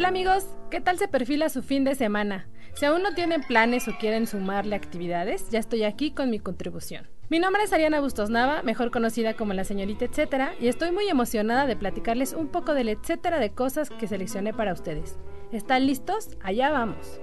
[0.00, 2.48] Hola amigos, ¿qué tal se perfila su fin de semana?
[2.72, 7.06] Si aún no tienen planes o quieren sumarle actividades, ya estoy aquí con mi contribución.
[7.28, 11.06] Mi nombre es Ariana Bustos Nava, mejor conocida como la señorita etcétera, y estoy muy
[11.06, 15.18] emocionada de platicarles un poco del etcétera de cosas que seleccioné para ustedes.
[15.52, 16.30] ¿Están listos?
[16.42, 17.20] Allá vamos.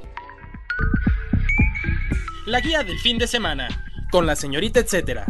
[2.45, 3.69] La guía del fin de semana,
[4.11, 5.25] con la señorita etcétera.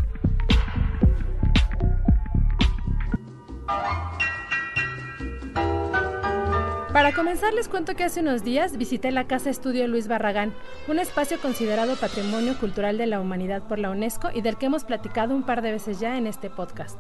[6.97, 10.51] Para comenzar les cuento que hace unos días visité la Casa Estudio Luis Barragán,
[10.87, 14.83] un espacio considerado Patrimonio Cultural de la Humanidad por la UNESCO y del que hemos
[14.83, 16.97] platicado un par de veces ya en este podcast.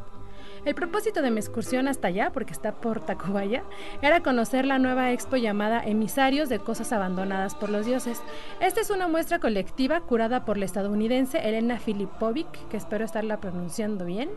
[0.65, 3.63] El propósito de mi excursión hasta allá, porque está por Tacubaya,
[4.03, 8.21] era conocer la nueva expo llamada Emisarios de Cosas Abandonadas por los Dioses.
[8.59, 14.05] Esta es una muestra colectiva curada por la estadounidense Elena Filipovic, que espero estarla pronunciando
[14.05, 14.29] bien.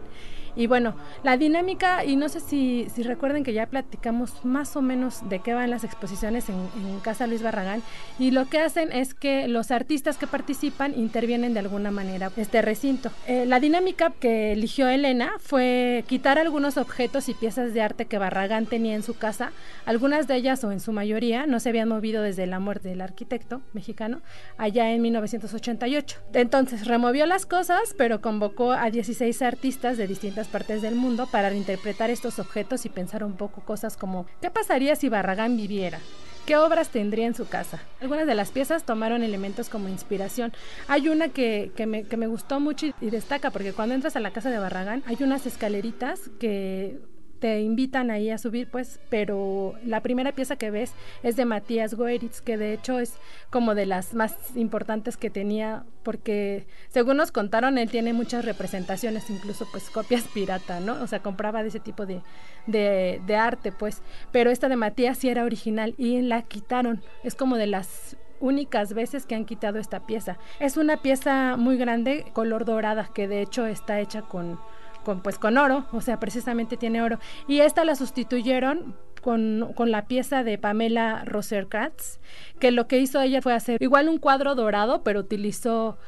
[0.57, 4.83] Y bueno, la dinámica, y no sé si, si recuerden que ya platicamos más o
[4.83, 6.61] menos de qué van las exposiciones en,
[7.03, 7.83] Casa Luis Barragán,
[8.19, 12.63] y lo que hacen es que los artistas que participan intervienen de alguna manera este
[12.63, 13.11] recinto.
[13.27, 18.19] Eh, la dinámica que eligió Elena fue quitar algunos objetos y piezas de arte que
[18.19, 19.53] Barragán tenía en su casa,
[19.87, 23.01] algunas de ellas o en su mayoría no se habían movido desde la muerte del
[23.01, 24.21] arquitecto mexicano
[24.59, 26.19] allá en 1988.
[26.35, 31.51] Entonces removió las cosas, pero convocó a 16 artistas de distintas partes del mundo para
[31.51, 35.99] reinterpretar estos objetos y pensar un poco cosas como ¿qué pasaría si Barragán viviera?
[36.47, 37.79] ¿Qué obras tendría en su casa?
[38.01, 40.53] Algunas de las piezas tomaron elementos como inspiración.
[40.89, 44.17] Hay una que, que, me, que me gustó mucho y, y destaca porque cuando entras
[44.17, 46.99] a la casa de Barragán hay unas escaleritas que
[47.41, 50.93] te invitan ahí a subir, pues, pero la primera pieza que ves
[51.23, 53.15] es de Matías Goeritz, que de hecho es
[53.51, 59.29] como de las más importantes que tenía, porque según nos contaron, él tiene muchas representaciones,
[59.31, 61.03] incluso pues copias pirata, ¿no?
[61.03, 62.21] O sea, compraba de ese tipo de,
[62.67, 67.35] de, de arte, pues, pero esta de Matías sí era original y la quitaron, es
[67.35, 70.39] como de las únicas veces que han quitado esta pieza.
[70.59, 74.59] Es una pieza muy grande, color dorada, que de hecho está hecha con
[75.05, 77.19] con pues con oro, o sea, precisamente tiene oro.
[77.47, 82.19] Y esta la sustituyeron con, con, la pieza de Pamela Roserkratz,
[82.59, 85.99] que lo que hizo ella fue hacer igual un cuadro dorado, pero utilizó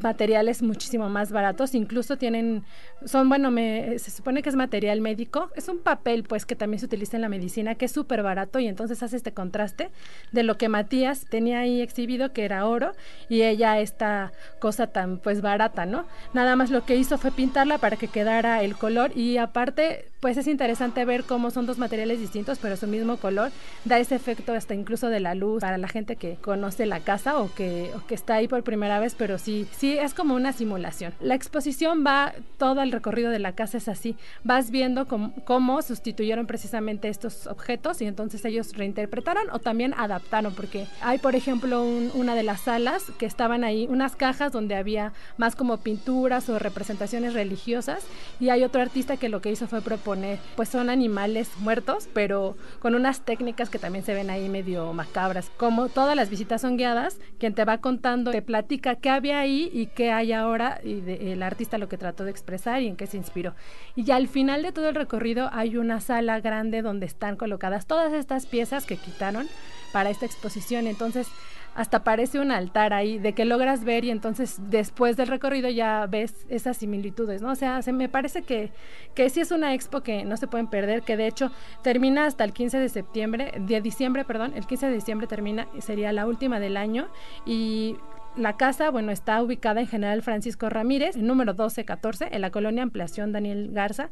[0.00, 2.64] materiales muchísimo más baratos, incluso tienen,
[3.04, 6.80] son, bueno, me, se supone que es material médico, es un papel pues que también
[6.80, 9.90] se utiliza en la medicina, que es súper barato y entonces hace este contraste
[10.32, 12.92] de lo que Matías tenía ahí exhibido, que era oro,
[13.28, 16.06] y ella esta cosa tan pues barata, ¿no?
[16.32, 20.38] Nada más lo que hizo fue pintarla para que quedara el color y aparte pues
[20.38, 23.50] es interesante ver cómo son dos materiales distintos, pero su mismo color
[23.84, 27.38] da ese efecto hasta incluso de la luz para la gente que conoce la casa
[27.38, 30.52] o que, o que está ahí por primera vez, pero sí, sí es como una
[30.52, 31.14] simulación.
[31.20, 36.46] La exposición va, todo el recorrido de la casa es así, vas viendo cómo, sustituyeron
[36.46, 42.10] precisamente estos objetos y entonces ellos reinterpretaron o también adaptaron, porque hay por ejemplo un,
[42.14, 46.58] una de las salas que estaban ahí, unas cajas donde había más como pinturas o
[46.58, 48.04] representaciones religiosas
[48.40, 52.56] y hay otro artista que lo que hizo fue proponer pues son animales muertos, pero
[52.80, 55.50] con unas técnicas que también se ven ahí medio macabras.
[55.56, 59.70] Como todas las visitas son guiadas, quien te va contando, te platica qué había ahí
[59.74, 63.08] y qué hay ahora, y el artista lo que trató de expresar y en qué
[63.08, 63.54] se inspiró.
[63.96, 68.12] Y al final de todo el recorrido hay una sala grande donde están colocadas todas
[68.12, 69.48] estas piezas que quitaron
[69.92, 70.86] para esta exposición.
[70.86, 71.26] Entonces,
[71.74, 76.06] hasta parece un altar ahí, de que logras ver y entonces después del recorrido ya
[76.06, 77.50] ves esas similitudes, ¿no?
[77.50, 78.70] O sea, se me parece que,
[79.16, 81.50] que sí es una expo que no se pueden perder, que de hecho
[81.82, 86.12] termina hasta el 15 de septiembre, de diciembre, perdón, el 15 de diciembre termina, sería
[86.12, 87.08] la última del año
[87.44, 87.96] y
[88.36, 93.32] la casa, bueno, está ubicada en General Francisco Ramírez, número 1214, en la colonia Ampliación
[93.32, 94.10] Daniel Garza.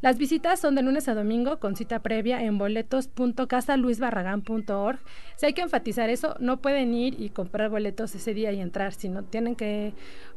[0.00, 5.00] Las visitas son de lunes a domingo con cita previa en boletos.casaluisbarragán.org.
[5.36, 8.92] Si hay que enfatizar eso, no pueden ir y comprar boletos ese día y entrar,
[8.92, 9.92] sino tienen que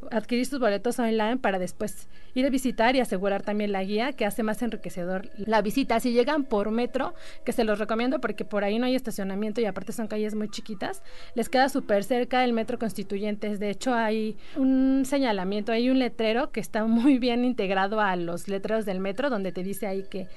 [0.09, 4.25] adquirir sus boletos online para después ir a visitar y asegurar también la guía que
[4.25, 5.99] hace más enriquecedor la visita.
[5.99, 7.13] Si llegan por metro,
[7.45, 10.49] que se los recomiendo porque por ahí no hay estacionamiento y aparte son calles muy
[10.49, 11.03] chiquitas,
[11.35, 13.59] les queda súper cerca del metro Constituyentes.
[13.59, 18.47] De hecho, hay un señalamiento, hay un letrero que está muy bien integrado a los
[18.47, 20.27] letreros del metro donde te dice ahí que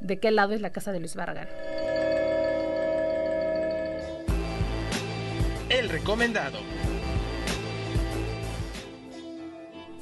[0.00, 1.48] de qué lado es la casa de Luis Barragán.
[5.68, 6.58] El recomendado.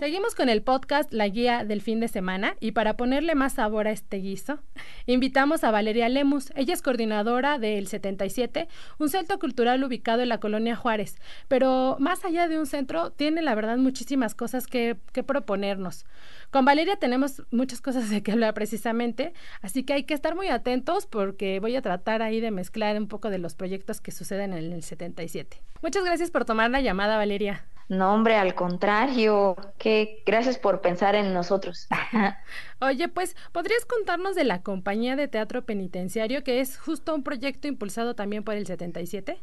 [0.01, 3.87] Seguimos con el podcast La Guía del Fin de Semana y para ponerle más sabor
[3.87, 4.59] a este guiso,
[5.05, 6.55] invitamos a Valeria Lemus.
[6.57, 8.67] Ella es coordinadora del 77,
[8.99, 11.19] un centro cultural ubicado en la colonia Juárez,
[11.49, 16.07] pero más allá de un centro, tiene la verdad muchísimas cosas que, que proponernos.
[16.51, 20.49] Con Valeria tenemos muchas cosas de que hablar precisamente, así que hay que estar muy
[20.49, 24.55] atentos porque voy a tratar ahí de mezclar un poco de los proyectos que suceden
[24.55, 25.61] en el 77.
[25.83, 27.67] Muchas gracias por tomar la llamada, Valeria.
[27.91, 31.89] No, hombre, al contrario, que gracias por pensar en nosotros.
[32.81, 37.67] Oye, pues, ¿podrías contarnos de la compañía de teatro penitenciario, que es justo un proyecto
[37.67, 39.43] impulsado también por el 77?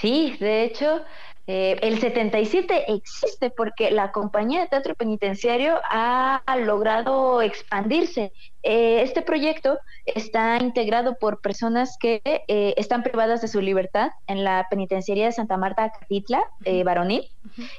[0.00, 1.02] Sí, de hecho,
[1.48, 8.32] eh, el 77 existe porque la compañía de teatro penitenciario ha logrado expandirse.
[8.64, 14.42] Eh, este proyecto está integrado por personas que eh, están privadas de su libertad en
[14.42, 16.42] la penitenciaría de Santa Marta Catitla,
[16.84, 17.22] varonil,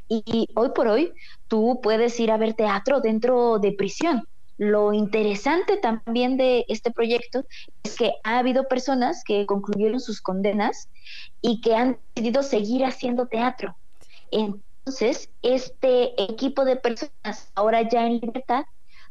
[0.07, 1.11] y hoy por hoy
[1.49, 4.23] tú puedes ir a ver teatro dentro de prisión.
[4.57, 7.45] Lo interesante también de este proyecto
[7.83, 10.89] es que ha habido personas que concluyeron sus condenas
[11.41, 13.75] y que han decidido seguir haciendo teatro.
[14.31, 18.65] Entonces, este equipo de personas ahora ya en libertad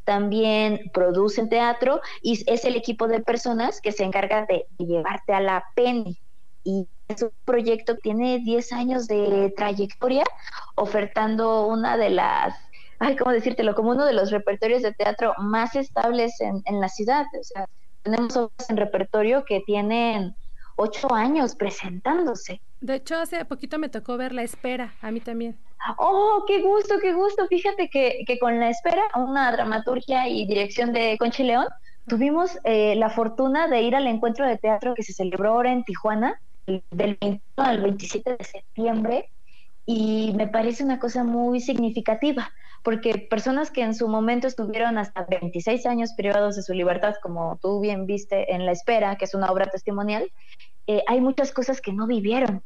[0.04, 5.40] también producen teatro y es el equipo de personas que se encarga de llevarte a
[5.40, 6.18] la PENI.
[6.64, 10.24] Y es un proyecto que tiene 10 años de trayectoria,
[10.74, 12.56] ofertando una de las
[12.98, 13.74] ay, ¿cómo decírtelo?
[13.74, 17.26] Como uno de los repertorios de teatro más estables en, en la ciudad.
[17.38, 17.66] O sea,
[18.02, 20.34] tenemos obras en repertorio que tienen
[20.76, 22.60] ocho años presentándose.
[22.80, 25.56] De hecho, hace poquito me tocó ver La Espera, a mí también.
[25.98, 27.46] Oh, qué gusto, qué gusto.
[27.48, 31.66] Fíjate que, que con La Espera, una dramaturgia y dirección de Conchi León,
[32.06, 35.84] tuvimos eh, la fortuna de ir al encuentro de teatro que se celebró ahora en
[35.84, 36.82] Tijuana, del
[37.20, 39.30] 21 al 27 de septiembre,
[39.86, 42.50] y me parece una cosa muy significativa,
[42.82, 47.58] porque personas que en su momento estuvieron hasta 26 años privados de su libertad, como
[47.62, 50.30] tú bien viste en La Espera, que es una obra testimonial,
[50.88, 52.62] eh, hay muchas cosas que no vivieron.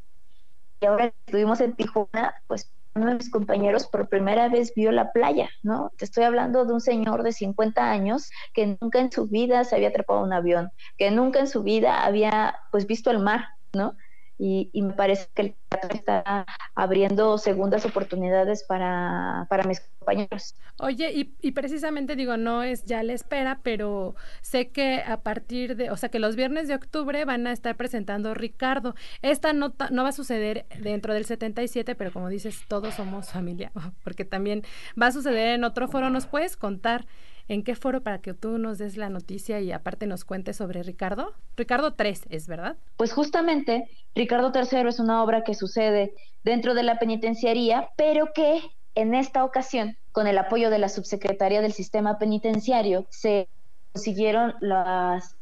[0.80, 5.12] Y ahora estuvimos en Tijuana, pues uno de mis compañeros por primera vez vio la
[5.12, 5.92] playa, ¿no?
[5.96, 9.76] Te estoy hablando de un señor de 50 años que nunca en su vida se
[9.76, 13.44] había atrapado un avión, que nunca en su vida había pues visto el mar,
[13.74, 13.94] ¿no?
[14.42, 20.54] Y, me parece que el teatro está abriendo segundas oportunidades para, para mis compañeros.
[20.78, 25.76] Oye, y, y, precisamente digo, no es ya la espera, pero sé que a partir
[25.76, 28.94] de, o sea, que los viernes de octubre van a estar presentando Ricardo.
[29.20, 33.72] Esta no, no va a suceder dentro del 77, pero como dices, todos somos familia,
[34.02, 34.62] porque también
[35.00, 36.08] va a suceder en otro foro.
[36.08, 37.04] ¿Nos puedes contar?
[37.50, 40.84] ¿En qué foro para que tú nos des la noticia y aparte nos cuentes sobre
[40.84, 41.34] Ricardo?
[41.56, 42.76] Ricardo 3, ¿es verdad?
[42.96, 46.14] Pues justamente, Ricardo III es una obra que sucede
[46.44, 48.60] dentro de la penitenciaría, pero que
[48.94, 53.48] en esta ocasión, con el apoyo de la subsecretaría del sistema penitenciario, se
[53.92, 55.34] consiguieron las,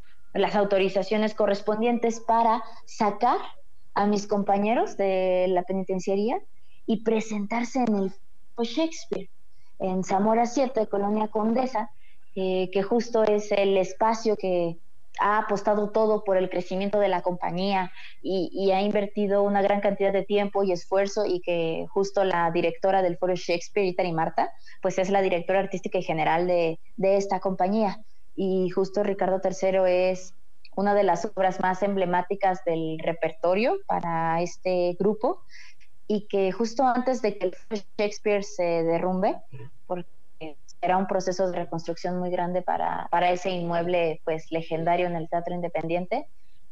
[0.55, 3.37] autorizaciones correspondientes para sacar
[3.93, 6.40] a mis compañeros de la penitenciaría
[6.87, 8.12] y presentarse en el
[8.62, 9.28] Shakespeare
[9.78, 11.90] en Zamora 7, Colonia Condesa,
[12.35, 14.77] eh, que justo es el espacio que
[15.20, 17.93] ha apostado todo por el crecimiento de la compañía
[18.23, 23.03] y, ha invertido una gran cantidad de tiempo y esfuerzo y que justo la directora
[23.03, 27.41] del Foro Shakespeare, Itari Marta, pues es la directora artística y general de, de esta
[27.41, 27.99] compañía.
[28.37, 30.35] Y justo Ricardo III es
[30.77, 35.43] una de las obras más emblemáticas del repertorio para este grupo
[36.06, 39.37] y que justo antes de que el Shakespeare se derrumbe,
[39.87, 40.08] porque
[40.81, 45.29] era un proceso de reconstrucción muy grande para, para ese inmueble pues legendario en el
[45.29, 46.27] teatro independiente.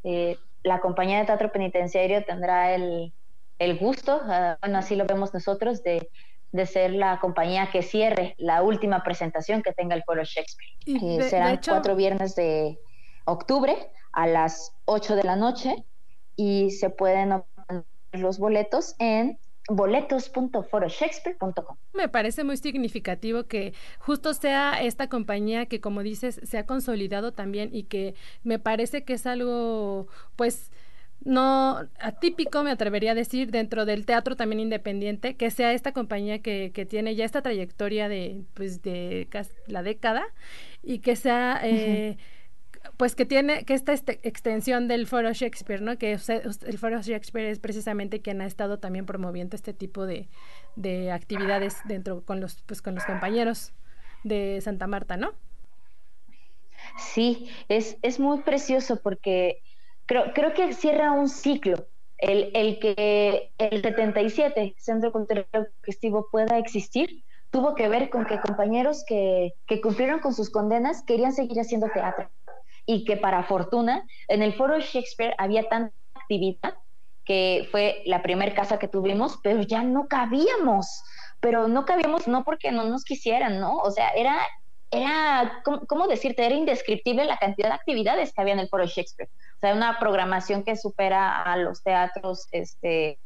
[0.04, 3.12] Eh, la compañía de teatro penitenciario tendrá el,
[3.58, 6.08] el gusto, uh, bueno, así lo vemos nosotros, de,
[6.52, 10.70] de, ser la compañía que cierre la última presentación que tenga el Foro Shakespeare.
[10.86, 12.78] Eh, serán cuatro viernes de
[13.24, 15.84] octubre a las 8 de la noche
[16.36, 21.76] y se pueden obtener los boletos en boletos.foroshakespeare.com.
[21.92, 27.32] Me parece muy significativo que justo sea esta compañía que, como dices, se ha consolidado
[27.32, 30.70] también y que me parece que es algo, pues,
[31.24, 36.40] no atípico, me atrevería a decir, dentro del teatro también independiente, que sea esta compañía
[36.40, 39.28] que, que tiene ya esta trayectoria de, pues, de
[39.66, 40.26] la década
[40.82, 41.60] y que sea...
[41.64, 42.18] Eh,
[42.96, 45.98] pues que tiene que esta este, extensión del foro Shakespeare, ¿no?
[45.98, 50.28] Que el foro Shakespeare es precisamente quien ha estado también promoviendo este tipo de,
[50.76, 53.72] de actividades dentro con los pues con los compañeros
[54.24, 55.32] de Santa Marta, ¿no?
[56.96, 59.62] Sí, es, es muy precioso porque
[60.06, 61.86] creo, creo que cierra un ciclo.
[62.18, 65.46] El, el que el 77 Centro Cultural
[65.82, 71.02] Festivo pueda existir tuvo que ver con que compañeros que, que cumplieron con sus condenas
[71.02, 72.30] querían seguir haciendo teatro
[72.86, 76.74] y que para fortuna en el foro Shakespeare había tanta actividad
[77.26, 81.02] que fue la primera casa que tuvimos, pero ya no cabíamos,
[81.40, 83.78] pero no cabíamos no porque no nos quisieran, ¿no?
[83.78, 84.38] O sea, era,
[84.92, 86.46] era ¿cómo, decirte?
[86.46, 89.28] Era indescriptible la cantidad de actividades que había en el foro Shakespeare.
[89.56, 93.18] O sea, una programación que supera a los teatros, este,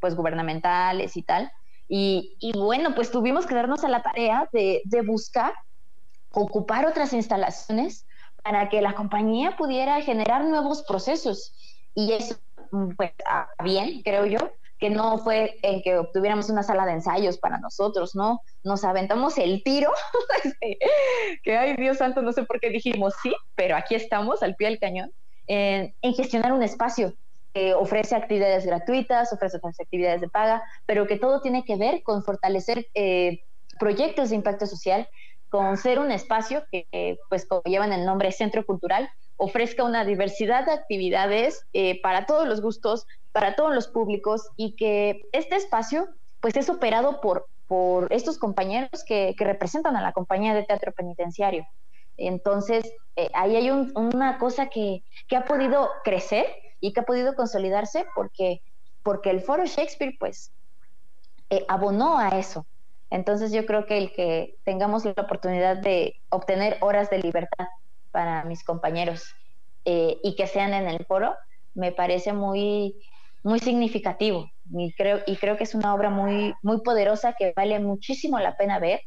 [0.00, 1.52] pues gubernamentales y tal.
[1.86, 5.54] Y, y bueno, pues tuvimos que darnos a la tarea de, de buscar
[6.32, 8.07] ocupar otras instalaciones
[8.48, 11.52] para que la compañía pudiera generar nuevos procesos.
[11.94, 12.36] Y eso,
[12.70, 13.10] mm, pues,
[13.62, 14.38] bien, creo yo,
[14.78, 18.40] que no fue en que obtuviéramos una sala de ensayos para nosotros, ¿no?
[18.64, 19.90] Nos aventamos el tiro,
[20.44, 20.78] este,
[21.42, 24.68] que ay Dios santo, no sé por qué dijimos sí, pero aquí estamos al pie
[24.68, 25.12] del cañón,
[25.46, 27.12] en, gestionar un espacio
[27.52, 32.02] que ofrece actividades gratuitas, ofrece otras actividades de paga, pero que todo tiene que ver
[32.02, 33.42] con fortalecer eh,
[33.78, 35.06] proyectos de impacto social
[35.48, 40.66] con ser un espacio que, pues como llevan el nombre Centro Cultural, ofrezca una diversidad
[40.66, 46.08] de actividades eh, para todos los gustos, para todos los públicos y que este espacio
[46.40, 51.66] pues es operado por, por estos compañeros que, representan a la compañía de teatro penitenciario.
[52.16, 56.46] Entonces, eh, ahí hay una cosa que, ha podido crecer
[56.80, 58.60] y que ha podido consolidarse porque,
[59.04, 60.50] porque el foro Shakespeare pues
[61.50, 62.66] eh, abonó a eso.
[63.10, 67.66] Entonces yo creo que el que tengamos la oportunidad de obtener horas de libertad
[68.10, 69.34] para mis compañeros
[69.84, 71.34] eh, y que sean en el foro,
[71.74, 73.02] me parece muy,
[73.42, 77.78] muy significativo y creo, y creo que es una obra muy, muy poderosa que vale
[77.78, 79.00] muchísimo la pena ver.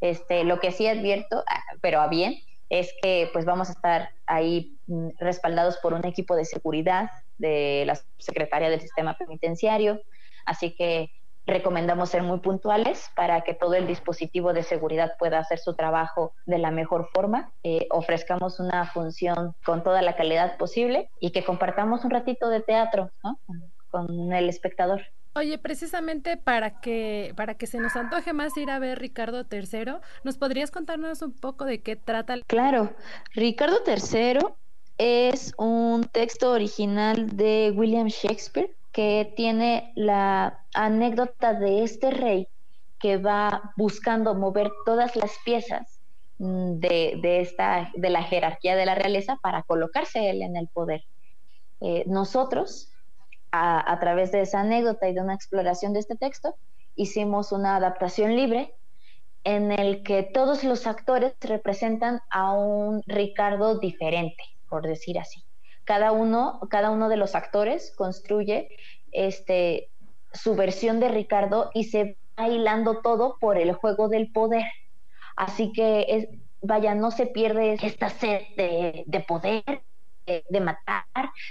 [0.00, 2.34] Este, lo que sí advierto, ah, pero a bien,
[2.68, 7.08] es que pues vamos a estar ahí mm, respaldados por un equipo de seguridad
[7.38, 10.00] de la secretaria del sistema penitenciario,
[10.44, 11.10] así que
[11.46, 16.32] recomendamos ser muy puntuales para que todo el dispositivo de seguridad pueda hacer su trabajo
[16.46, 21.44] de la mejor forma, eh, ofrezcamos una función con toda la calidad posible y que
[21.44, 23.10] compartamos un ratito de teatro
[23.90, 25.02] con, el espectador.
[25.36, 29.96] Oye, precisamente para que, para que se nos antoje más ir a ver Ricardo III,
[30.22, 32.36] ¿nos podrías contarnos un poco de qué trata?
[32.46, 32.94] Claro,
[33.34, 34.38] Ricardo III
[34.98, 42.48] es un texto original de William Shakespeare que tiene la anécdota de este rey
[43.00, 46.00] que va buscando mover todas las piezas
[46.38, 51.02] mm, de, esta, de la jerarquía de la realeza para colocarse él en el poder.
[51.80, 52.92] Eh, nosotros,
[53.50, 56.54] a, a, través de esa anécdota y de una exploración de este texto,
[56.94, 58.74] hicimos una adaptación libre
[59.42, 65.44] en el que todos los actores representan a un Ricardo diferente, por decir así.
[65.84, 68.68] Cada uno, cada uno de los actores construye
[69.12, 69.90] este,
[70.32, 74.66] su versión de Ricardo y se va hilando todo por el juego del poder.
[75.36, 76.28] Así que, es,
[76.62, 79.82] vaya, no se pierde esta sed de, poder,
[80.26, 81.04] de, matar,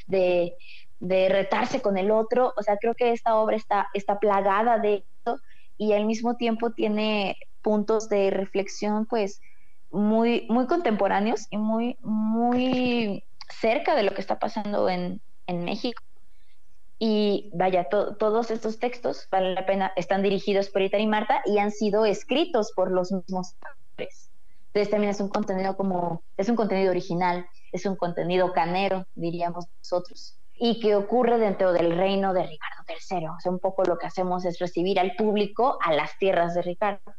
[0.07, 0.55] de,
[0.99, 2.53] retarse con el otro.
[2.57, 5.39] O sea, creo que esta obra está, está plagada de esto
[5.77, 9.41] y al mismo tiempo tiene puntos de reflexión, pues,
[9.91, 13.23] muy, muy contemporáneos y muy, muy
[13.60, 16.01] cerca de lo que está pasando en, México.
[16.98, 21.57] Y vaya, todos estos textos, vale la pena, están dirigidos por Itari y Marta y
[21.60, 24.31] han sido escritos por los mismos autores.
[24.67, 29.65] Entonces también es un contenido como, es un contenido original, es un contenido canero, diríamos
[29.79, 33.27] nosotros, y que ocurre dentro del reino de Ricardo III.
[33.27, 36.62] O sea, un poco lo que hacemos es recibir al público a las tierras de
[36.62, 37.13] Ricardo.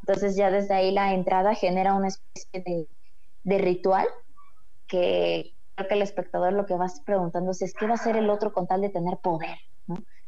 [0.00, 2.86] Entonces ya desde ahí la entrada genera una especie de,
[3.42, 4.06] de ritual
[4.86, 8.30] que, creo que el espectador lo que va preguntándose es qué va a hacer el
[8.30, 9.58] otro con tal de tener poder.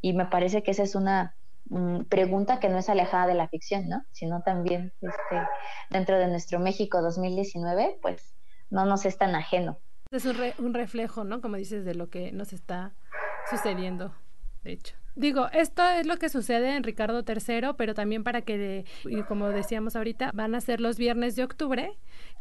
[0.00, 1.36] Y me parece que esa es una
[1.66, 4.04] mm, pregunta que no es alejada de la ficción, ¿no?
[4.12, 5.48] Sino también este,
[5.90, 8.34] dentro de nuestro México 2019, pues
[8.70, 9.78] no nos es tan ajeno.
[10.10, 11.40] Es un, un reflejo, ¿no?
[11.40, 12.94] Como dices, de lo que nos está
[13.50, 14.12] sucediendo
[14.66, 14.94] de hecho.
[15.14, 19.48] Digo, esto es lo que sucede en Ricardo III, pero también para que, y como
[19.48, 21.90] decíamos ahorita, van a ser los viernes de octubre,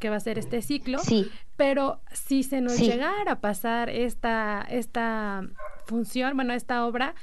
[0.01, 0.99] que va a ser este ciclo.
[0.99, 1.31] Sí.
[1.55, 5.47] Pero si se nos llegara a pasar esta, esta
[5.85, 7.15] función, bueno, esta obra,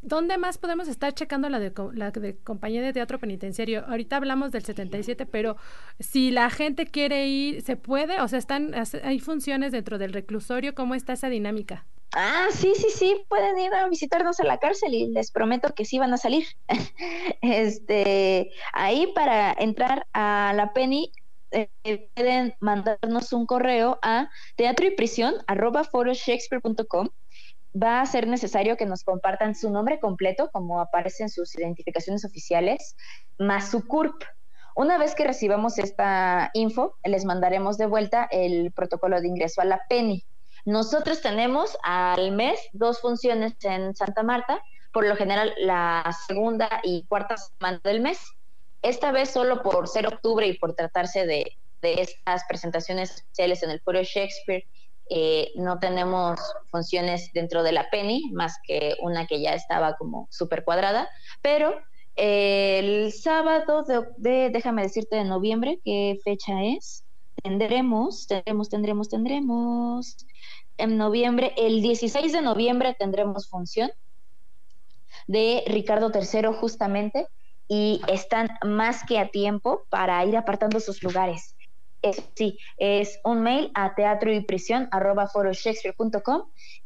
[0.00, 3.84] ¿Dónde más podemos estar checando la de, la de compañía de teatro penitenciario?
[3.84, 5.56] Ahorita hablamos del 77, pero
[5.98, 8.20] si la gente quiere ir, ¿se puede?
[8.20, 11.84] O sea, están, hay funciones dentro del reclusorio, ¿cómo está esa dinámica?
[12.12, 15.84] Ah, sí, sí, sí, pueden ir a visitarnos a la cárcel y les prometo que
[15.84, 16.46] sí van a salir.
[17.42, 21.12] este, ahí para entrar a la Penny
[21.50, 25.34] eh, pueden mandarnos un correo a teatro y prisión
[27.80, 32.24] va a ser necesario que nos compartan su nombre completo, como aparece en sus identificaciones
[32.24, 32.96] oficiales,
[33.38, 34.22] más su CURP.
[34.74, 39.64] Una vez que recibamos esta info, les mandaremos de vuelta el protocolo de ingreso a
[39.64, 40.24] la PENI.
[40.64, 44.62] Nosotros tenemos al mes dos funciones en Santa Marta,
[44.92, 48.20] por lo general la segunda y cuarta semana del mes.
[48.82, 53.70] Esta vez solo por ser octubre y por tratarse de, de estas presentaciones especiales en
[53.70, 54.64] el Foro Shakespeare
[55.10, 56.38] eh, no tenemos
[56.70, 61.08] funciones dentro de la Penny, más que una que ya estaba como súper cuadrada,
[61.40, 61.74] pero
[62.16, 63.84] eh, el sábado
[64.18, 67.04] de, déjame decirte, de noviembre, ¿qué fecha es?
[67.42, 70.16] Tendremos, tendremos, tendremos, tendremos,
[70.76, 73.90] en noviembre, el 16 de noviembre tendremos función
[75.26, 77.26] de Ricardo III justamente
[77.68, 81.56] y están más que a tiempo para ir apartando sus lugares
[82.34, 84.88] sí, es un mail a teatro y prisión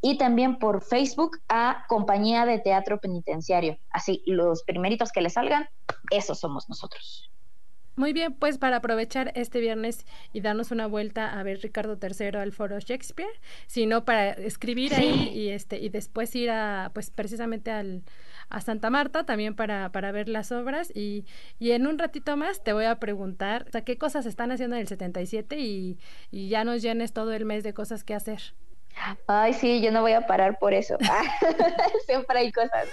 [0.00, 3.78] y también por Facebook a Compañía de Teatro Penitenciario.
[3.90, 5.68] Así, los primeritos que le salgan,
[6.10, 7.30] esos somos nosotros.
[7.94, 12.38] Muy bien, pues para aprovechar este viernes y darnos una vuelta a ver Ricardo III
[12.38, 17.70] al Foro Shakespeare, sino para escribir ahí y este y después ir a pues precisamente
[17.70, 18.02] al
[18.48, 21.24] a Santa Marta también para, para ver las obras y,
[21.58, 24.82] y, en un ratito más te voy a preguntar o qué cosas están haciendo en
[24.82, 25.98] el 77 y,
[26.30, 28.54] y ya nos llenes todo el mes de cosas que hacer.
[29.26, 30.98] Ay, sí, yo no voy a parar por eso.
[32.06, 32.88] Siempre hay cosas.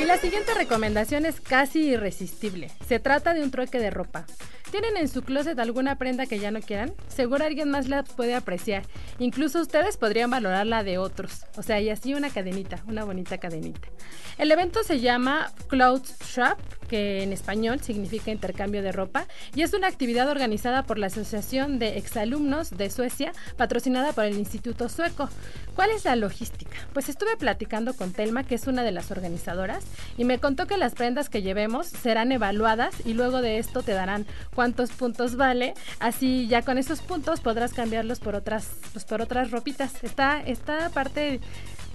[0.00, 2.70] Y la siguiente recomendación es casi irresistible.
[2.86, 4.26] Se trata de un trueque de ropa.
[4.74, 6.92] ¿Tienen en su closet alguna prenda que ya no quieran?
[7.06, 8.82] Seguro alguien más la puede apreciar.
[9.20, 11.44] Incluso ustedes podrían valorar la de otros.
[11.56, 13.88] O sea, y así una cadenita, una bonita cadenita.
[14.36, 19.74] El evento se llama Clothes Shop, que en español significa intercambio de ropa, y es
[19.74, 25.28] una actividad organizada por la Asociación de Exalumnos de Suecia, patrocinada por el Instituto Sueco.
[25.76, 26.76] ¿Cuál es la logística?
[26.92, 29.84] Pues estuve platicando con Telma, que es una de las organizadoras,
[30.18, 33.92] y me contó que las prendas que llevemos serán evaluadas y luego de esto te
[33.92, 34.26] darán
[34.64, 39.50] cuántos puntos vale, así ya con esos puntos podrás cambiarlos por otras, pues por otras
[39.50, 40.02] ropitas.
[40.02, 41.40] Está, esta parte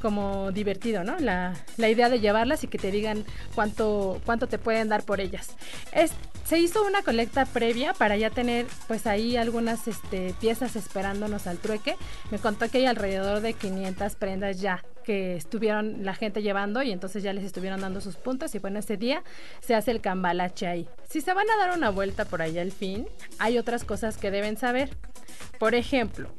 [0.04, 1.18] como divertido, ¿no?
[1.18, 5.20] La, la, idea de llevarlas y que te digan cuánto, cuánto te pueden dar por
[5.20, 5.56] ellas.
[5.92, 6.12] Es,
[6.50, 11.60] se hizo una colecta previa para ya tener pues ahí algunas este, piezas esperándonos al
[11.60, 11.96] trueque.
[12.32, 16.92] Me contó que hay alrededor de 500 prendas ya que estuvieron la gente llevando y
[16.92, 19.22] entonces ya les estuvieron dando sus puntos y bueno, ese día
[19.60, 20.90] se hace el cambalache ahí.
[21.08, 23.08] Si se van a dar una vuelta por allá al fin,
[23.38, 24.90] hay otras cosas que deben saber.
[25.60, 26.32] Por ejemplo,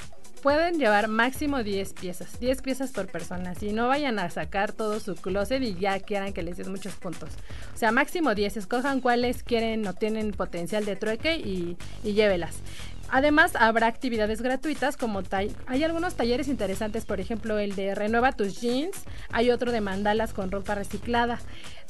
[0.43, 3.55] pueden llevar máximo 10 piezas, 10 piezas por persona.
[3.55, 6.95] Si no vayan a sacar todo su closet y ya quieran que les den muchos
[6.95, 7.31] puntos.
[7.75, 8.57] O sea, máximo 10.
[8.57, 12.57] Escojan cuáles quieren o tienen potencial de trueque y, y llévelas.
[13.13, 15.23] Además, habrá actividades gratuitas como
[15.67, 18.97] hay algunos talleres interesantes, por ejemplo, el de Renueva tus jeans,
[19.33, 21.41] hay otro de mandalas con ropa reciclada.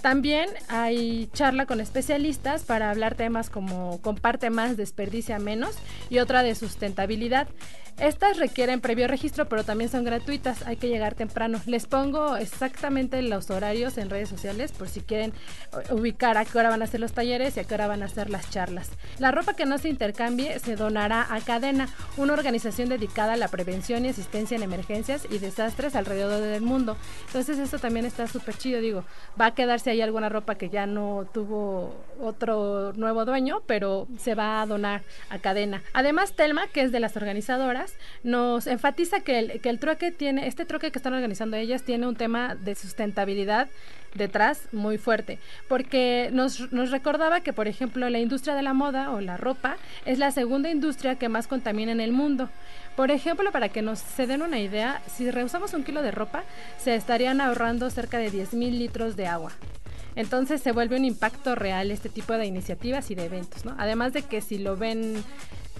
[0.00, 5.76] También hay charla con especialistas para hablar temas como comparte más, desperdicia menos
[6.08, 7.48] y otra de sustentabilidad.
[7.98, 10.66] Estas requieren previo registro, pero también son gratuitas.
[10.66, 11.60] Hay que llegar temprano.
[11.66, 15.32] Les pongo exactamente los horarios en redes sociales por si quieren
[15.90, 18.08] ubicar a qué hora van a ser los talleres y a qué hora van a
[18.08, 18.90] ser las charlas.
[19.18, 23.48] La ropa que no se intercambie se donará a Cadena, una organización dedicada a la
[23.48, 26.96] prevención y asistencia en emergencias y desastres alrededor del mundo.
[27.26, 28.80] Entonces esto también está súper chido.
[28.80, 29.04] Digo,
[29.40, 34.34] va a quedarse ahí alguna ropa que ya no tuvo otro nuevo dueño, pero se
[34.34, 35.82] va a donar a Cadena.
[35.92, 37.89] Además, Telma, que es de las organizadoras,
[38.22, 39.78] nos enfatiza que el, que el
[40.16, 43.68] tiene, este trueque que están organizando ellas tiene un tema de sustentabilidad
[44.14, 49.12] detrás muy fuerte, porque nos, nos recordaba que, por ejemplo, la industria de la moda
[49.12, 52.48] o la ropa es la segunda industria que más contamina en el mundo.
[52.96, 56.42] Por ejemplo, para que nos se den una idea, si reusamos un kilo de ropa,
[56.78, 59.52] se estarían ahorrando cerca de 10 mil litros de agua.
[60.16, 63.74] Entonces se vuelve un impacto real este tipo de iniciativas y de eventos, ¿no?
[63.78, 65.22] Además de que si lo ven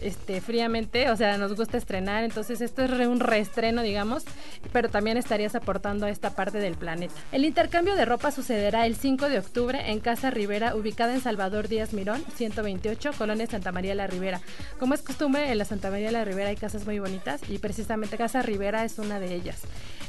[0.02, 4.24] este, fríamente, o sea, nos gusta estrenar, entonces esto es un reestreno, digamos,
[4.72, 7.14] pero también estarías aportando a esta parte del planeta.
[7.32, 11.68] El intercambio de ropa sucederá el 5 de octubre en Casa Rivera, ubicada en Salvador
[11.68, 14.40] Díaz Mirón, 128, Colonia Santa María la Ribera.
[14.78, 18.16] Como es costumbre, en la Santa María la Ribera hay casas muy bonitas y precisamente
[18.16, 19.62] Casa Rivera es una de ellas.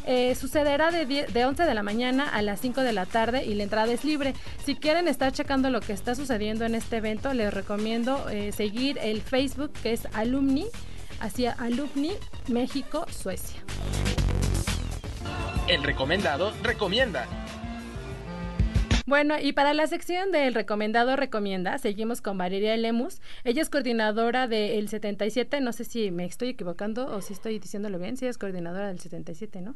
[0.08, 3.54] Eh, sucederá de, de 11 de la mañana a las 5 de la tarde y
[3.54, 4.34] la entrada es libre.
[4.66, 8.98] Si quieren estar checando lo que está sucediendo en este evento, les recomiendo eh, seguir
[9.02, 10.66] el Facebook que es Alumni,
[11.20, 12.12] hacia Alumni
[12.48, 13.62] México, Suecia.
[15.68, 17.28] El recomendado recomienda.
[19.08, 23.20] Bueno, y para la sección del recomendado recomienda, seguimos con Valeria Lemus.
[23.44, 28.00] Ella es coordinadora del 77, no sé si me estoy equivocando o si estoy diciéndolo
[28.00, 29.76] bien, sí es coordinadora del 77, ¿no?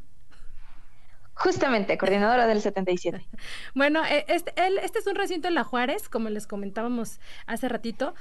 [1.36, 3.26] Justamente, coordinadora del 77.
[3.76, 8.16] Bueno, eh, este, este es un recinto en La Juárez, como les comentábamos hace ratito,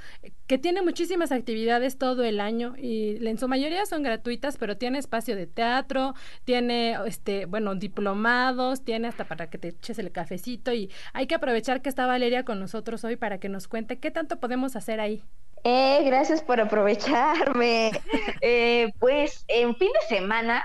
[0.47, 4.99] que tiene muchísimas actividades todo el año y en su mayoría son gratuitas, pero tiene
[4.99, 10.73] espacio de teatro, tiene, este, bueno, diplomados, tiene hasta para que te eches el cafecito
[10.73, 14.11] y hay que aprovechar que está Valeria con nosotros hoy para que nos cuente qué
[14.11, 15.23] tanto podemos hacer ahí.
[15.63, 17.91] Eh, gracias por aprovecharme.
[18.41, 20.63] eh, pues en fin de semana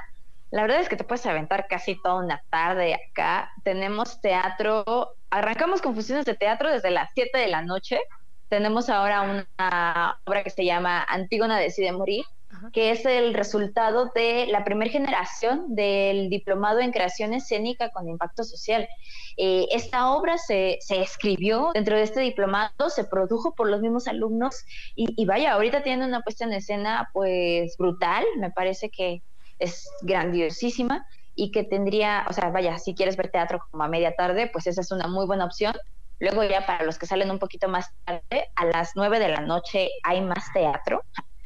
[0.50, 3.50] la verdad es que te puedes aventar casi toda una tarde acá.
[3.62, 8.00] Tenemos teatro, arrancamos con funciones de teatro desde las 7 de la noche.
[8.48, 12.24] Tenemos ahora una obra que se llama Antígona decide morir,
[12.72, 18.42] que es el resultado de la primera generación del diplomado en creación escénica con impacto
[18.42, 18.88] social.
[19.36, 24.08] Eh, esta obra se, se, escribió dentro de este diplomado, se produjo por los mismos
[24.08, 24.64] alumnos
[24.96, 29.22] y, y vaya, ahorita tiene una puesta en escena pues brutal, me parece que
[29.60, 34.14] es grandiosísima y que tendría, o sea, vaya, si quieres ver teatro como a media
[34.14, 35.74] tarde, pues esa es una muy buena opción.
[36.18, 39.40] Luego ya para los que salen un poquito más tarde, a las nueve de la
[39.40, 41.02] noche hay más teatro.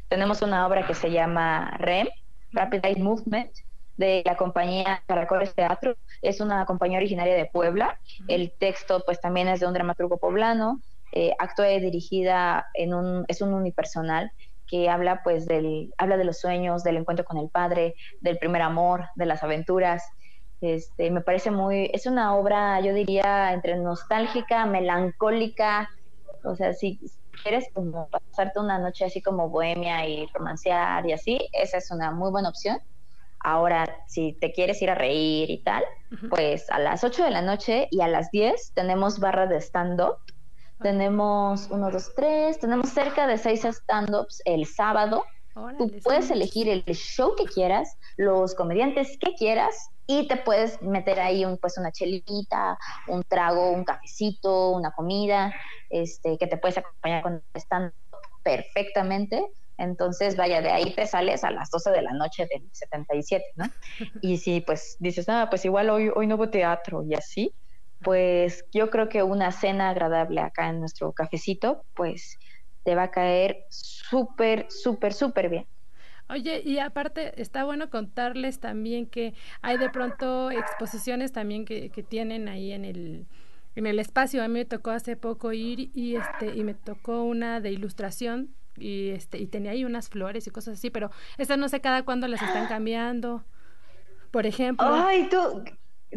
[0.08, 2.08] Tenemos una obra que se llama REM,
[2.52, 3.52] Rapid Eye Movement,
[3.96, 5.96] de la compañía Caracoles Teatro.
[6.22, 7.98] Es una compañía originaria de Puebla.
[8.28, 10.80] El texto pues también es de un dramaturgo poblano.
[11.12, 14.32] Eh, actúa dirigida en un, es un unipersonal
[14.74, 18.60] que habla pues del, habla de los sueños, del encuentro con el padre, del primer
[18.60, 20.02] amor, de las aventuras.
[20.60, 25.88] Este, me parece muy, es una obra, yo diría, entre nostálgica, melancólica,
[26.42, 26.98] o sea, si
[27.40, 32.10] quieres como pasarte una noche así como bohemia y romancear y así, esa es una
[32.10, 32.80] muy buena opción.
[33.38, 35.84] Ahora, si te quieres ir a reír y tal,
[36.30, 40.16] pues a las 8 de la noche y a las 10 tenemos barra de stand-up
[40.80, 45.24] tenemos uno, dos, tres, tenemos cerca de seis stand-ups el sábado.
[45.78, 51.20] Tú puedes elegir el show que quieras, los comediantes que quieras y te puedes meter
[51.20, 55.54] ahí un, pues una chelita, un trago, un cafecito, una comida,
[55.90, 57.92] este, que te puedes acompañar con stand
[58.42, 59.46] perfectamente.
[59.76, 63.64] Entonces, vaya, de ahí te sales a las 12 de la noche del 77, ¿no?
[64.22, 67.52] Y si pues dices, ah, pues igual hoy, hoy no hubo teatro y así,
[68.04, 72.38] pues yo creo que una cena agradable acá en nuestro cafecito, pues
[72.84, 75.66] te va a caer súper, súper, súper bien.
[76.28, 82.02] Oye, y aparte está bueno contarles también que hay de pronto exposiciones también que, que
[82.02, 83.26] tienen ahí en el,
[83.74, 84.42] en el espacio.
[84.42, 88.54] A mí me tocó hace poco ir y este y me tocó una de ilustración
[88.76, 92.04] y este y tenía ahí unas flores y cosas así, pero esas no sé cada
[92.04, 93.44] cuándo las están cambiando.
[94.30, 94.86] Por ejemplo.
[94.92, 95.62] Ay, tú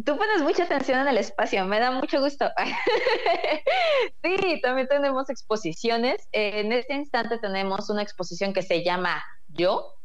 [0.06, 2.50] Tú pones mucha atención en el espacio, me da mucho gusto.
[4.24, 6.28] sí, también tenemos exposiciones.
[6.32, 9.96] En este instante tenemos una exposición que se llama Yo,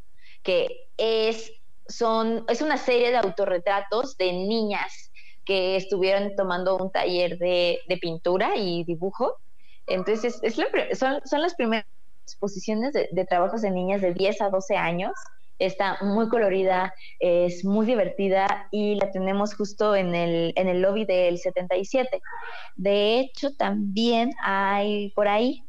[0.42, 1.52] que es,
[1.88, 5.12] son, es una serie de autorretratos de niñas
[5.44, 9.36] que estuvieron tomando un taller de, pintura y dibujo.
[9.86, 10.54] Entonces, es
[10.98, 11.86] son, son, las primeras
[12.24, 15.12] exposiciones de, de trabajos de niñas de 10 a 12 años
[15.66, 21.04] está muy colorida, es muy divertida y la tenemos justo en el, en el lobby
[21.04, 22.20] del 77.
[22.76, 25.64] De hecho, también hay por ahí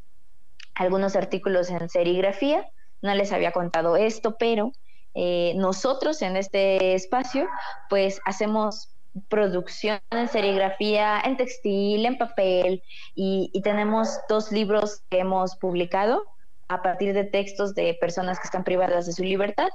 [0.75, 2.65] algunos artículos en serigrafía.
[3.01, 4.71] No les había contado esto, pero
[5.13, 7.47] eh, nosotros en este espacio,
[7.89, 8.89] pues hacemos
[9.29, 12.81] producción en serigrafía, en textil, en papel,
[13.13, 16.23] y, y tenemos dos libros que hemos publicado
[16.67, 19.69] a partir de textos de personas que están privadas de su libertad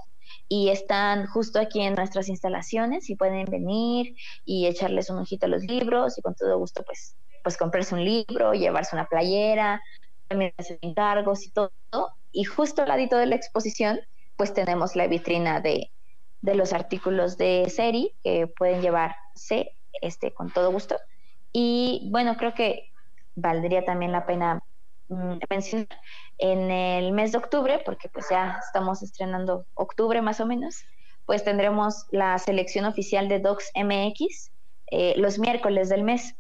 [0.49, 5.49] y están justo aquí en nuestras instalaciones y pueden venir y echarles un ojito a
[5.49, 9.81] los libros y con todo gusto pues, pues comprarse un libro, llevarse una playera,
[10.29, 11.71] también hacer encargos y todo.
[12.33, 14.01] Y justo al ladito de la exposición
[14.37, 15.91] pues tenemos la vitrina de,
[16.43, 20.97] de los artículos de serie que pueden llevarse este, con todo gusto.
[21.53, 22.91] Y bueno, creo que
[23.35, 24.63] valdría también la pena
[25.09, 25.89] mencionar,
[26.39, 30.85] en el mes de octubre, porque pues ya estamos estrenando octubre más o menos,
[31.27, 34.53] pues tendremos la selección oficial de Docs MX
[34.91, 36.35] eh, los miércoles del mes.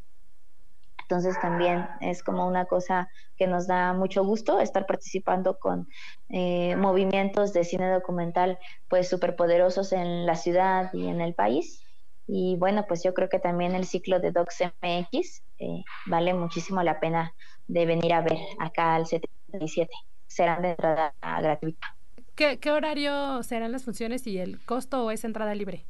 [1.02, 5.88] Entonces también es como una cosa que nos da mucho gusto estar participando con
[6.28, 11.82] eh, movimientos de cine documental pues súper poderosos en la ciudad y en el país.
[12.26, 16.82] Y bueno, pues yo creo que también el ciclo de Docs MX eh, vale muchísimo
[16.82, 17.34] la pena
[17.68, 19.88] de venir a ver acá al 77.
[20.26, 21.94] Serán de entrada gratuita.
[22.34, 25.84] ¿Qué, ¿Qué horario serán las funciones y el costo o es entrada libre?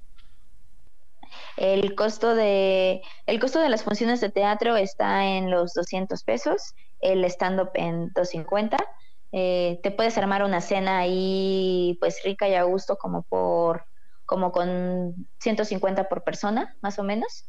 [1.56, 6.74] El costo de el costo de las funciones de teatro está en los 200 pesos,
[7.00, 8.76] el stand-up en 250.
[9.32, 13.84] Eh, te puedes armar una cena ahí pues rica y a gusto como por
[14.24, 17.46] como con 150 por persona, más o menos.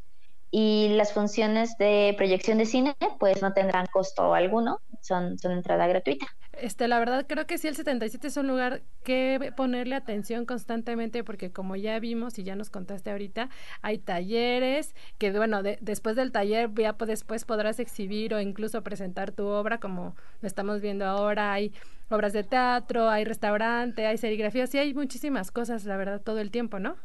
[0.51, 5.87] Y las funciones de proyección de cine pues no tendrán costo alguno, son, son entrada
[5.87, 6.25] gratuita.
[6.53, 11.23] Este, la verdad creo que sí el 77 es un lugar que ponerle atención constantemente
[11.23, 13.49] porque como ya vimos y ya nos contaste ahorita,
[13.81, 19.45] hay talleres que bueno, después del taller ya después podrás exhibir o incluso presentar tu
[19.45, 21.71] obra como lo estamos viendo ahora, hay
[22.09, 26.51] obras de teatro, hay restaurante, hay serigrafía, sí hay muchísimas cosas, la verdad, todo el
[26.51, 26.95] tiempo, ¿no?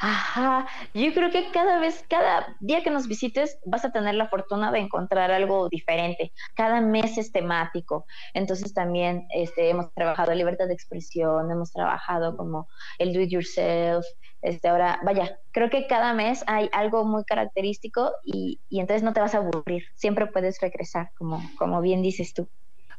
[0.00, 4.28] Ajá, yo creo que cada vez, cada día que nos visites vas a tener la
[4.28, 6.32] fortuna de encontrar algo diferente.
[6.54, 12.68] Cada mes es temático, entonces también este, hemos trabajado libertad de expresión, hemos trabajado como
[12.98, 14.04] el do it yourself,
[14.42, 19.12] este, ahora, vaya, creo que cada mes hay algo muy característico y, y entonces no
[19.12, 22.48] te vas a aburrir, siempre puedes regresar, como, como bien dices tú.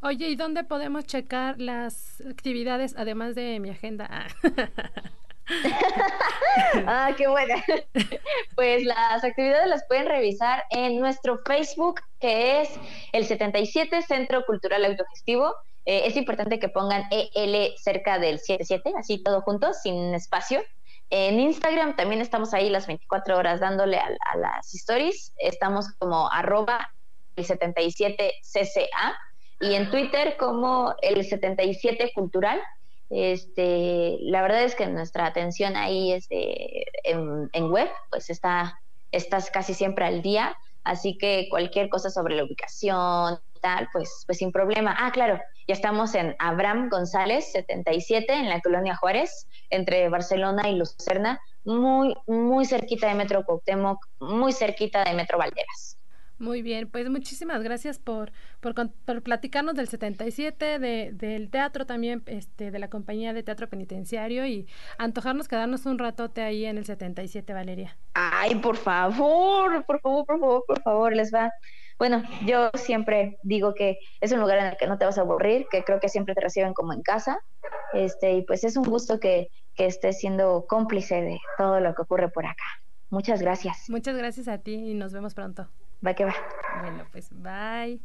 [0.06, 4.06] Oye, ¿y dónde podemos checar las actividades además de mi agenda?
[4.12, 4.28] Ah.
[6.88, 7.64] ah, qué buena.
[8.56, 12.70] Pues las actividades las pueden revisar en nuestro Facebook, que es
[13.14, 15.56] el 77 Centro Cultural Autogestivo.
[15.86, 20.62] Eh, es importante que pongan EL cerca del 77, así todo junto, sin espacio.
[21.12, 25.32] En Instagram también estamos ahí las 24 horas dándole a, a las stories.
[25.38, 26.90] Estamos como arroba
[27.38, 29.18] el 77 CCA
[29.64, 32.62] y en Twitter como el 77 Cultural.
[33.10, 38.80] Este, la verdad es que nuestra atención ahí este, en, en, web, pues está,
[39.12, 44.40] estás casi siempre al día, así que cualquier cosa sobre la ubicación, tal, pues, pues
[44.40, 44.96] sin problema.
[45.00, 50.76] Ah, claro, ya estamos en Abraham González 77 en la colonia Juárez, entre Barcelona y
[50.76, 55.98] Lucerna, muy, muy cerquita de Metro Cuauhtémoc, muy cerquita de Metro Valderas.
[56.40, 58.74] Muy bien, pues muchísimas gracias por, por,
[59.22, 64.68] platicarnos del 77, de, del teatro también, este, de la compañía de teatro penitenciario y
[64.98, 67.98] antojarnos quedarnos un ratote ahí en el 77, Valeria.
[68.14, 71.52] Ay, por favor, por favor, por favor, por favor, les va.
[72.00, 75.22] Bueno, yo siempre digo que es un lugar en el que no te vas a
[75.22, 77.40] aburrir, que creo que siempre te reciben como en casa,
[77.94, 82.02] este, y pues es un gusto que, que estés siendo cómplice de todo lo que
[82.02, 82.66] ocurre por acá.
[83.10, 83.90] Muchas gracias.
[83.90, 85.70] Muchas gracias a ti y nos vemos pronto.
[86.06, 86.36] Va que va.
[86.82, 88.00] Bueno, pues bye.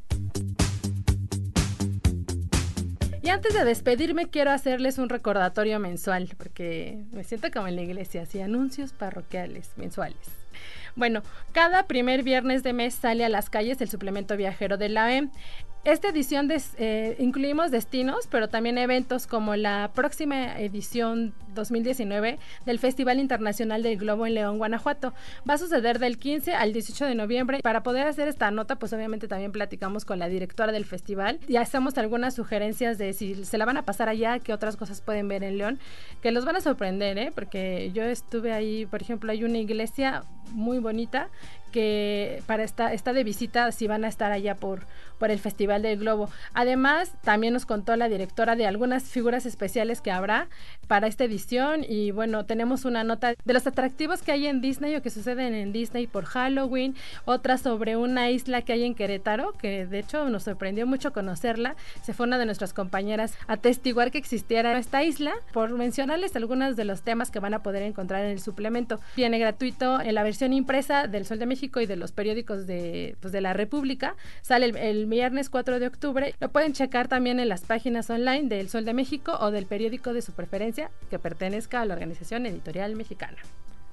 [3.22, 7.82] Y antes de despedirme, quiero hacerles un recordatorio mensual, porque me siento como en la
[7.82, 10.16] iglesia, así anuncios parroquiales mensuales.
[10.94, 15.14] Bueno, cada primer viernes de mes sale a las calles el suplemento viajero de la
[15.14, 15.28] E.
[15.84, 23.18] Esta edición eh, incluimos destinos, pero también eventos como la próxima edición 2019 del Festival
[23.18, 25.12] Internacional del Globo en León, Guanajuato.
[25.49, 27.61] Va a suceder del 15 al 18 de noviembre.
[27.62, 31.57] Para poder hacer esta nota, pues obviamente también platicamos con la directora del festival y
[31.57, 35.29] hacemos algunas sugerencias de si se la van a pasar allá, qué otras cosas pueden
[35.29, 35.79] ver en León,
[36.23, 37.33] que los van a sorprender, ¿eh?
[37.35, 41.29] porque yo estuve ahí, por ejemplo, hay una iglesia muy bonita
[41.73, 44.87] que para esta, esta de visita si van a estar allá por,
[45.18, 46.31] por el Festival del Globo.
[46.55, 50.49] Además, también nos contó la directora de algunas figuras especiales que habrá
[50.87, 51.27] para esta
[51.88, 55.54] y bueno, tenemos una nota de los atractivos que hay en Disney o que suceden
[55.54, 60.28] en Disney por Halloween, otra sobre una isla que hay en Querétaro, que de hecho
[60.28, 61.74] nos sorprendió mucho conocerla.
[62.02, 66.76] Se fue una de nuestras compañeras a testiguar que existiera esta isla, por mencionarles algunos
[66.76, 69.00] de los temas que van a poder encontrar en el suplemento.
[69.16, 73.16] Viene gratuito en la versión impresa del Sol de México y de los periódicos de,
[73.20, 74.16] pues, de la República.
[74.42, 76.34] Sale el, viernes 4 de octubre.
[76.40, 80.12] Lo pueden checar también en las páginas online del Sol de México o del periódico
[80.12, 83.36] de su preferencia que pertenezca a la Organización Editorial Mexicana.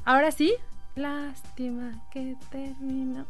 [0.06, 0.56] Ahora sí,
[0.96, 3.26] Lástima que terminó.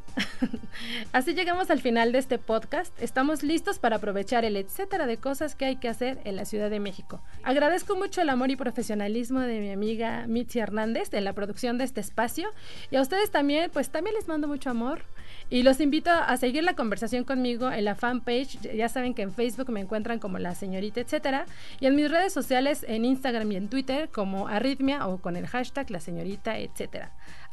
[1.12, 2.94] Así llegamos al final de este podcast.
[3.02, 6.70] Estamos listos para aprovechar el etcétera de cosas que hay que hacer en la Ciudad
[6.70, 7.24] de México.
[7.42, 11.86] Agradezco mucho el amor y profesionalismo de mi amiga Mitzi Hernández en la producción de
[11.86, 12.50] este espacio.
[12.92, 15.02] Y a ustedes también, pues también les mando mucho amor.
[15.50, 18.62] Y los invito a seguir la conversación conmigo en la fanpage.
[18.76, 21.48] Ya saben que en Facebook me encuentran como la señorita etcétera.
[21.80, 25.48] Y en mis redes sociales, en Instagram y en Twitter, como Arritmia o con el
[25.48, 27.12] hashtag la señorita etcétera.